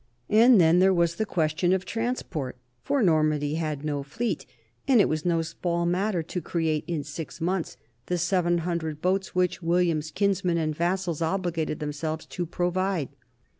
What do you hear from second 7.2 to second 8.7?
months the seven